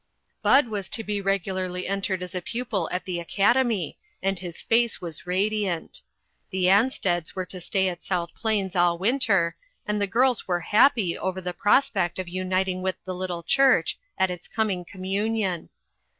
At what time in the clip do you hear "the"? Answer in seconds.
3.05-3.19, 6.49-6.69, 10.01-10.07, 11.39-11.53, 13.05-13.13